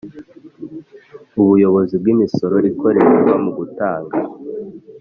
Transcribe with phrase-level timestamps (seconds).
[1.41, 4.17] Ubuyobozi bw Imisoro ikoreshwa mu gutanga